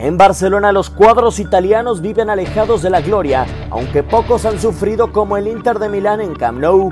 En 0.00 0.16
Barcelona 0.16 0.72
los 0.72 0.88
cuadros 0.88 1.38
italianos 1.38 2.00
viven 2.00 2.30
alejados 2.30 2.80
de 2.80 2.88
la 2.88 3.02
gloria, 3.02 3.46
aunque 3.68 4.02
pocos 4.02 4.46
han 4.46 4.58
sufrido 4.58 5.12
como 5.12 5.36
el 5.36 5.46
Inter 5.46 5.78
de 5.78 5.90
Milán 5.90 6.22
en 6.22 6.34
Camp 6.34 6.58
Nou. 6.58 6.90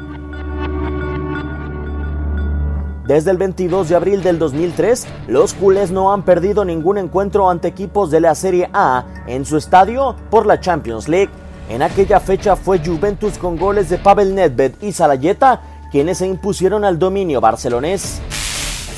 Desde 3.07 3.31
el 3.31 3.39
22 3.39 3.89
de 3.89 3.97
abril 3.97 4.23
del 4.23 4.39
2003, 4.39 5.07
los 5.27 5.55
culés 5.55 5.91
no 5.91 6.13
han 6.13 6.23
perdido 6.23 6.67
ningún 6.67 6.99
encuentro 6.99 7.49
ante 7.49 7.69
equipos 7.69 8.11
de 8.11 8.21
la 8.21 8.35
Serie 8.35 8.69
A 8.75 9.07
en 9.27 9.47
su 9.47 9.57
estadio 9.57 10.15
por 10.29 10.45
la 10.45 10.61
Champions 10.61 11.09
League. 11.09 11.31
En 11.71 11.81
aquella 11.81 12.21
fecha 12.21 12.57
fue 12.57 12.79
Juventus 12.79 13.39
con 13.39 13.57
goles 13.57 13.89
de 13.89 13.97
Pavel 13.97 14.35
Nedved 14.35 14.75
y 14.83 14.93
Salayeta 14.93 15.63
quienes 15.91 16.19
se 16.19 16.27
impusieron 16.27 16.85
al 16.85 16.99
dominio 16.99 17.41
barcelonés. 17.41 18.21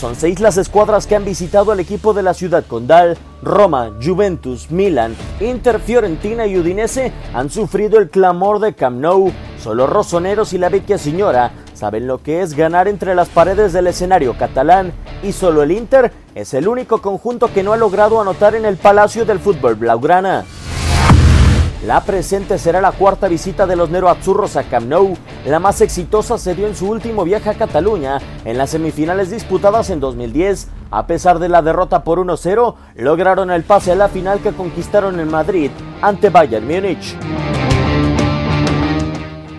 Son 0.01 0.17
seis 0.17 0.41
las 0.41 0.57
escuadras 0.57 1.07
que 1.07 1.15
han 1.15 1.27
visitado 1.27 1.73
al 1.73 1.81
equipo 1.81 2.15
de 2.15 2.23
la 2.23 2.33
ciudad 2.33 2.65
condal. 2.67 3.19
Roma, 3.43 3.91
Juventus, 4.03 4.71
Milan, 4.71 5.15
Inter, 5.41 5.79
Fiorentina 5.79 6.47
y 6.47 6.57
Udinese 6.57 7.13
han 7.35 7.51
sufrido 7.51 7.99
el 7.99 8.09
clamor 8.09 8.61
de 8.61 8.73
Camp 8.73 8.99
Nou. 8.99 9.31
Solo 9.63 9.87
Rosoneros 9.87 10.55
y 10.55 10.59
la 10.59 10.71
Vecchia 10.71 10.97
Señora 10.97 11.53
saben 11.75 12.07
lo 12.07 12.23
que 12.23 12.41
es 12.41 12.55
ganar 12.55 12.89
entre 12.89 13.15
las 13.15 13.29
paredes 13.29 13.75
del 13.75 13.89
escenario 13.89 14.39
catalán 14.39 14.95
y 15.23 15.33
solo 15.33 15.63
el 15.63 15.71
Inter 15.71 16.11
es 16.35 16.55
el 16.55 16.67
único 16.67 17.03
conjunto 17.03 17.53
que 17.53 17.63
no 17.63 17.75
ha 17.75 17.77
logrado 17.77 18.23
anotar 18.23 18.55
en 18.55 18.65
el 18.65 18.79
Palacio 18.79 19.27
del 19.27 19.39
Fútbol 19.39 19.75
Blaugrana. 19.75 20.47
La 21.87 22.03
presente 22.03 22.59
será 22.59 22.83
la 22.83 22.93
cuarta 22.93 23.27
visita 23.27 23.67
de 23.67 23.75
los 23.75 23.89
Nero 23.89 24.11
Azzurros 24.11 24.57
a 24.57 24.65
Camp 24.65 24.87
Nou. 24.87 25.17
La 25.47 25.59
más 25.61 25.81
exitosa 25.81 26.37
se 26.37 26.55
dio 26.55 26.67
en 26.67 26.77
su 26.77 26.87
último 26.91 27.25
viaje 27.25 27.49
a 27.49 27.55
Cataluña, 27.55 28.19
en 28.45 28.59
las 28.59 28.71
semifinales 28.71 29.31
disputadas 29.31 29.89
en 29.89 29.99
2010. 29.99 30.69
A 30.91 31.07
pesar 31.07 31.39
de 31.39 31.49
la 31.49 31.63
derrota 31.63 32.05
por 32.05 32.19
1-0, 32.19 32.75
lograron 32.97 33.51
el 33.51 33.63
pase 33.63 33.93
a 33.93 33.97
la 33.97 34.09
final 34.09 34.41
que 34.41 34.53
conquistaron 34.53 35.21
en 35.21 35.31
Madrid 35.31 35.71
ante 36.03 36.29
Bayern 36.29 36.67
Múnich. 36.67 37.17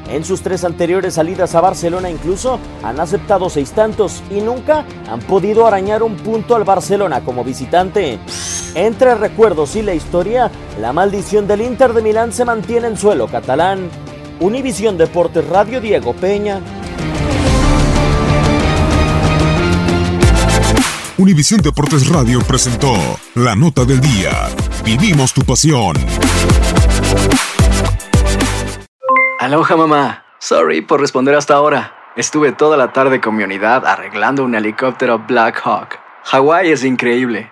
En 0.07 0.23
sus 0.23 0.41
tres 0.41 0.63
anteriores 0.63 1.15
salidas 1.15 1.55
a 1.55 1.61
Barcelona 1.61 2.11
incluso 2.11 2.59
han 2.83 2.99
aceptado 2.99 3.49
seis 3.49 3.71
tantos 3.71 4.21
y 4.29 4.41
nunca 4.41 4.85
han 5.09 5.21
podido 5.21 5.65
arañar 5.65 6.03
un 6.03 6.17
punto 6.17 6.55
al 6.55 6.65
Barcelona 6.65 7.21
como 7.21 7.43
visitante. 7.43 8.19
Entre 8.75 9.15
recuerdos 9.15 9.75
y 9.75 9.81
la 9.81 9.93
historia, 9.93 10.49
la 10.79 10.93
maldición 10.93 11.45
del 11.45 11.61
Inter 11.61 11.93
de 11.93 12.01
Milán 12.01 12.31
se 12.31 12.45
mantiene 12.45 12.87
en 12.87 12.97
suelo 12.97 13.27
catalán. 13.27 13.89
Univisión 14.39 14.97
Deportes 14.97 15.45
Radio 15.49 15.81
Diego 15.81 16.13
Peña. 16.13 16.61
Univisión 21.17 21.61
Deportes 21.61 22.07
Radio 22.07 22.39
presentó 22.47 22.93
la 23.35 23.55
nota 23.55 23.83
del 23.83 23.99
día. 23.99 24.31
Vivimos 24.85 25.33
tu 25.33 25.41
pasión. 25.41 25.97
Aloha 29.39 29.75
mamá. 29.75 30.23
Sorry 30.39 30.81
por 30.81 31.01
responder 31.01 31.35
hasta 31.35 31.55
ahora. 31.55 31.93
Estuve 32.15 32.53
toda 32.53 32.77
la 32.77 32.93
tarde 32.93 33.19
con 33.19 33.35
mi 33.35 33.43
unidad 33.43 33.85
arreglando 33.85 34.45
un 34.45 34.55
helicóptero 34.55 35.19
Black 35.19 35.61
Hawk. 35.63 35.99
Hawái 36.23 36.71
es 36.71 36.83
increíble. 36.83 37.51